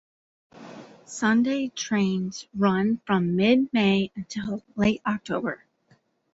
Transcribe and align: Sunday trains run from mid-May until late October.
Sunday 1.05 1.67
trains 1.67 2.47
run 2.55 3.01
from 3.05 3.35
mid-May 3.35 4.11
until 4.15 4.63
late 4.75 5.03
October. 5.05 5.63